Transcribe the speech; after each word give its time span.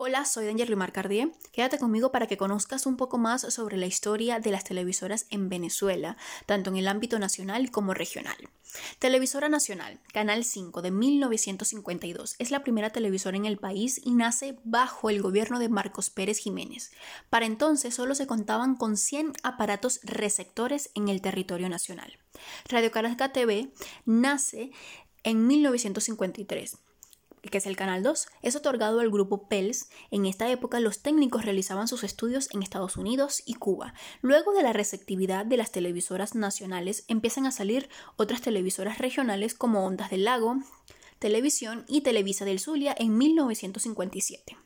Hola, 0.00 0.24
soy 0.24 0.46
Danger 0.46 0.70
Limar 0.70 0.92
Cardier. 0.92 1.32
Quédate 1.50 1.76
conmigo 1.76 2.12
para 2.12 2.28
que 2.28 2.36
conozcas 2.36 2.86
un 2.86 2.96
poco 2.96 3.18
más 3.18 3.40
sobre 3.52 3.76
la 3.76 3.86
historia 3.86 4.38
de 4.38 4.52
las 4.52 4.62
televisoras 4.62 5.26
en 5.30 5.48
Venezuela, 5.48 6.16
tanto 6.46 6.70
en 6.70 6.76
el 6.76 6.86
ámbito 6.86 7.18
nacional 7.18 7.72
como 7.72 7.94
regional. 7.94 8.36
Televisora 9.00 9.48
Nacional, 9.48 9.98
Canal 10.12 10.44
5 10.44 10.82
de 10.82 10.92
1952, 10.92 12.36
es 12.38 12.52
la 12.52 12.62
primera 12.62 12.90
televisora 12.90 13.36
en 13.36 13.44
el 13.44 13.58
país 13.58 14.00
y 14.04 14.12
nace 14.12 14.56
bajo 14.62 15.10
el 15.10 15.20
gobierno 15.20 15.58
de 15.58 15.68
Marcos 15.68 16.10
Pérez 16.10 16.38
Jiménez. 16.38 16.92
Para 17.28 17.46
entonces 17.46 17.92
solo 17.92 18.14
se 18.14 18.28
contaban 18.28 18.76
con 18.76 18.96
100 18.96 19.32
aparatos 19.42 19.98
receptores 20.04 20.90
en 20.94 21.08
el 21.08 21.20
territorio 21.20 21.68
nacional. 21.68 22.20
Radio 22.68 22.92
Caracas 22.92 23.32
TV 23.32 23.72
nace 24.04 24.70
en 25.24 25.48
1953 25.48 26.78
que 27.42 27.58
es 27.58 27.66
el 27.66 27.76
Canal 27.76 28.02
2, 28.02 28.28
es 28.42 28.56
otorgado 28.56 29.00
al 29.00 29.10
grupo 29.10 29.48
PELS. 29.48 29.88
En 30.10 30.26
esta 30.26 30.50
época 30.50 30.80
los 30.80 31.00
técnicos 31.00 31.44
realizaban 31.44 31.88
sus 31.88 32.04
estudios 32.04 32.48
en 32.52 32.62
Estados 32.62 32.96
Unidos 32.96 33.42
y 33.46 33.54
Cuba. 33.54 33.94
Luego 34.22 34.52
de 34.52 34.62
la 34.62 34.72
receptividad 34.72 35.46
de 35.46 35.56
las 35.56 35.72
televisoras 35.72 36.34
nacionales 36.34 37.04
empiezan 37.08 37.46
a 37.46 37.52
salir 37.52 37.88
otras 38.16 38.40
televisoras 38.40 38.98
regionales 38.98 39.54
como 39.54 39.84
Ondas 39.84 40.10
del 40.10 40.24
Lago, 40.24 40.58
Televisión 41.18 41.84
y 41.88 42.02
Televisa 42.02 42.44
del 42.44 42.60
Zulia 42.60 42.94
en 42.96 43.16
1957. 43.18 44.56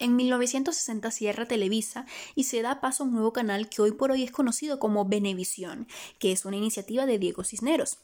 En 0.00 0.16
1960 0.16 1.08
cierra 1.12 1.46
Televisa 1.46 2.04
y 2.34 2.44
se 2.44 2.62
da 2.62 2.80
paso 2.80 3.04
a 3.04 3.06
un 3.06 3.12
nuevo 3.12 3.32
canal 3.32 3.68
que 3.68 3.80
hoy 3.80 3.92
por 3.92 4.10
hoy 4.10 4.24
es 4.24 4.32
conocido 4.32 4.80
como 4.80 5.04
Venevisión, 5.04 5.86
que 6.18 6.32
es 6.32 6.44
una 6.44 6.56
iniciativa 6.56 7.06
de 7.06 7.20
Diego 7.20 7.44
Cisneros. 7.44 7.98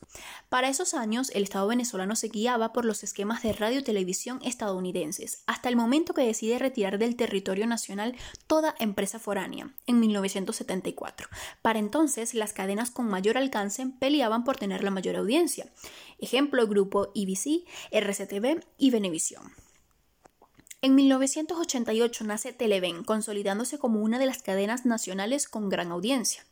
Para 0.49 0.69
esos 0.69 0.95
años, 0.95 1.33
el 1.35 1.43
Estado 1.43 1.66
venezolano 1.66 2.15
se 2.15 2.29
guiaba 2.29 2.73
por 2.73 2.85
los 2.85 3.03
esquemas 3.03 3.43
de 3.43 3.53
radio 3.55 3.80
y 3.80 3.83
televisión 3.83 4.39
estadounidenses, 4.45 5.43
hasta 5.47 5.69
el 5.69 5.75
momento 5.75 6.15
que 6.15 6.23
decide 6.23 6.61
retirar 6.61 6.97
del 6.97 7.16
territorio 7.16 7.66
nacional 7.66 8.15
toda 8.47 8.77
empresa 8.79 9.19
foránea, 9.19 9.75
en 9.88 9.99
1974. 9.99 11.29
Para 11.61 11.80
entonces, 11.80 12.35
las 12.35 12.52
cadenas 12.52 12.93
con 12.93 13.09
mayor 13.09 13.37
alcance 13.37 13.85
peleaban 13.99 14.45
por 14.45 14.57
tener 14.57 14.85
la 14.85 14.93
mayor 14.93 15.16
audiencia. 15.16 15.66
Ejemplo, 16.21 16.68
grupo 16.68 17.11
IBC, 17.15 17.66
RCTV 17.91 18.65
y 18.79 18.91
Venevisión. 18.91 19.70
En 20.83 20.95
1988 20.95 22.25
nace 22.25 22.55
Televen, 22.55 23.05
consolidándose 23.05 23.79
como 23.79 24.01
una 24.01 24.19
de 24.19 24.25
las 24.25 24.43
cadenas 24.43 24.87
nacionales 24.87 25.47
con 25.47 25.69
gran 25.69 25.93
audiencia. 25.93 26.47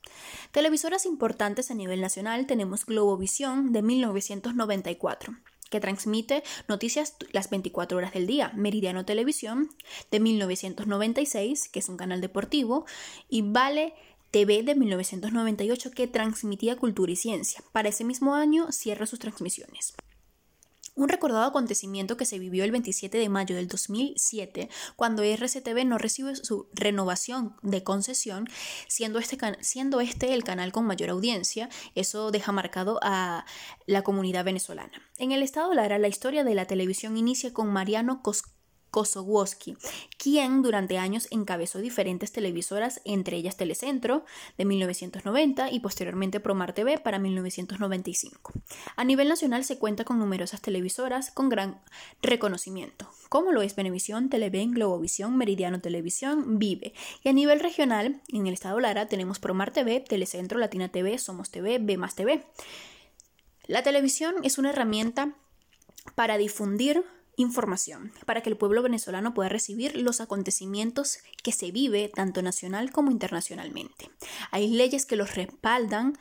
Televisoras 0.52 1.06
importantes 1.06 1.70
a 1.70 1.74
nivel 1.74 2.02
nacional 2.02 2.46
tenemos 2.46 2.84
Globovisión 2.84 3.72
de 3.72 3.80
1994 3.80 5.34
que 5.70 5.80
transmite 5.80 6.42
noticias 6.66 7.14
las 7.32 7.48
24 7.48 7.96
horas 7.96 8.12
del 8.12 8.26
día, 8.26 8.52
Meridiano 8.54 9.06
Televisión 9.06 9.70
de 10.10 10.20
1996, 10.20 11.68
que 11.68 11.78
es 11.78 11.88
un 11.88 11.96
canal 11.96 12.20
deportivo, 12.20 12.84
y 13.30 13.42
Vale 13.42 13.94
TV 14.30 14.62
de 14.62 14.74
1998 14.74 15.90
que 15.90 16.06
transmitía 16.06 16.76
cultura 16.76 17.12
y 17.12 17.16
ciencia. 17.16 17.62
Para 17.72 17.88
ese 17.88 18.04
mismo 18.04 18.34
año 18.34 18.72
cierra 18.72 19.06
sus 19.06 19.18
transmisiones. 19.18 19.94
Un 20.98 21.08
recordado 21.08 21.44
acontecimiento 21.44 22.16
que 22.16 22.24
se 22.24 22.40
vivió 22.40 22.64
el 22.64 22.72
27 22.72 23.18
de 23.18 23.28
mayo 23.28 23.54
del 23.54 23.68
2007, 23.68 24.68
cuando 24.96 25.22
RCTV 25.22 25.84
no 25.84 25.96
recibe 25.96 26.34
su 26.34 26.68
renovación 26.72 27.54
de 27.62 27.84
concesión, 27.84 28.48
siendo 28.88 29.20
este, 29.20 29.38
siendo 29.60 30.00
este 30.00 30.34
el 30.34 30.42
canal 30.42 30.72
con 30.72 30.86
mayor 30.86 31.10
audiencia, 31.10 31.68
eso 31.94 32.32
deja 32.32 32.50
marcado 32.50 32.98
a 33.00 33.46
la 33.86 34.02
comunidad 34.02 34.44
venezolana. 34.44 34.90
En 35.18 35.30
el 35.30 35.44
estado 35.44 35.72
Lara, 35.72 35.98
la 35.98 36.08
historia 36.08 36.42
de 36.42 36.56
la 36.56 36.64
televisión 36.64 37.16
inicia 37.16 37.52
con 37.52 37.72
Mariano 37.72 38.20
Cosco 38.20 38.57
Kosowoski, 38.98 39.76
quien 40.16 40.60
durante 40.60 40.98
años 40.98 41.28
encabezó 41.30 41.78
diferentes 41.78 42.32
televisoras, 42.32 43.00
entre 43.04 43.36
ellas 43.36 43.56
Telecentro 43.56 44.24
de 44.56 44.64
1990 44.64 45.70
y 45.70 45.78
posteriormente 45.78 46.40
Promar 46.40 46.72
TV 46.72 46.98
para 46.98 47.20
1995. 47.20 48.54
A 48.96 49.04
nivel 49.04 49.28
nacional 49.28 49.62
se 49.62 49.78
cuenta 49.78 50.02
con 50.02 50.18
numerosas 50.18 50.60
televisoras 50.60 51.30
con 51.30 51.48
gran 51.48 51.80
reconocimiento, 52.22 53.08
como 53.28 53.52
lo 53.52 53.62
es 53.62 53.76
Venevisión, 53.76 54.30
Televen, 54.30 54.72
Globovisión, 54.72 55.36
Meridiano 55.36 55.80
Televisión, 55.80 56.58
Vive. 56.58 56.92
Y 57.22 57.28
a 57.28 57.32
nivel 57.32 57.60
regional, 57.60 58.20
en 58.32 58.48
el 58.48 58.54
estado 58.54 58.80
Lara 58.80 59.06
tenemos 59.06 59.38
Promar 59.38 59.72
TV, 59.72 60.00
Telecentro, 60.00 60.58
Latina 60.58 60.88
TV, 60.88 61.18
Somos 61.18 61.52
TV, 61.52 61.78
B. 61.78 62.44
La 63.68 63.84
televisión 63.84 64.34
es 64.42 64.58
una 64.58 64.70
herramienta 64.70 65.36
para 66.16 66.36
difundir 66.36 67.04
información 67.38 68.12
para 68.26 68.42
que 68.42 68.50
el 68.50 68.56
pueblo 68.56 68.82
venezolano 68.82 69.32
pueda 69.32 69.48
recibir 69.48 69.96
los 69.96 70.20
acontecimientos 70.20 71.20
que 71.42 71.52
se 71.52 71.70
vive 71.70 72.10
tanto 72.14 72.42
nacional 72.42 72.90
como 72.92 73.10
internacionalmente. 73.10 74.10
Hay 74.50 74.68
leyes 74.68 75.06
que 75.06 75.16
los 75.16 75.34
respaldan 75.34 76.18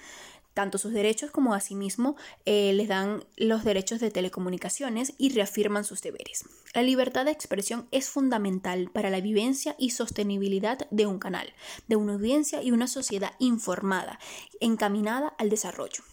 tanto 0.54 0.80
sus 0.80 0.92
derechos 0.92 1.30
como 1.30 1.54
asimismo 1.54 2.16
eh, 2.46 2.74
les 2.74 2.88
dan 2.88 3.24
los 3.36 3.64
derechos 3.64 4.00
de 4.00 4.10
telecomunicaciones 4.10 5.14
y 5.20 5.30
reafirman 5.30 5.84
sus 5.84 6.02
deberes. 6.02 6.46
La 6.74 6.82
libertad 6.82 7.26
de 7.26 7.32
expresión 7.32 7.88
es 7.92 8.10
fundamental 8.10 8.90
para 8.92 9.12
la 9.12 9.22
vivencia 9.22 9.76
y 9.78 9.92
sostenibilidad 9.92 10.88
de 10.90 11.06
un 11.06 11.20
canal, 11.20 11.54
de 11.88 11.96
una 11.96 12.14
audiencia 12.14 12.64
y 12.64 12.72
una 12.72 12.88
sociedad 12.88 13.34
informada, 13.38 14.18
encaminada 14.60 15.28
al 15.38 15.52
desarrollo. 15.52 16.04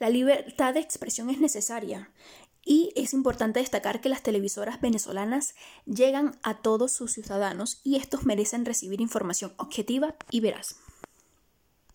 La 0.00 0.10
libertad 0.10 0.74
de 0.74 0.80
expresión 0.80 1.30
es 1.30 1.38
necesaria 1.38 2.10
y 2.64 2.92
es 2.96 3.12
importante 3.12 3.60
destacar 3.60 4.00
que 4.00 4.08
las 4.08 4.22
televisoras 4.22 4.80
venezolanas 4.80 5.54
llegan 5.86 6.38
a 6.42 6.58
todos 6.58 6.92
sus 6.92 7.12
ciudadanos 7.12 7.80
y 7.84 7.96
estos 7.96 8.24
merecen 8.24 8.64
recibir 8.64 9.00
información 9.00 9.52
objetiva 9.56 10.16
y 10.30 10.40
veraz. 10.40 10.76